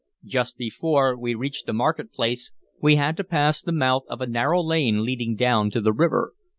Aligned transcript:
Just 0.25 0.57
before 0.57 1.15
we 1.15 1.35
reached 1.35 1.67
the 1.67 1.73
market 1.73 2.11
place 2.11 2.51
we 2.81 2.95
had 2.95 3.15
to 3.17 3.23
pass 3.23 3.61
the 3.61 3.71
mouth 3.71 4.01
of 4.09 4.19
a 4.19 4.25
narrow 4.25 4.63
lane 4.63 5.05
leading 5.05 5.35
down 5.35 5.69
to 5.69 5.79
the 5.79 5.93
river. 5.93 6.33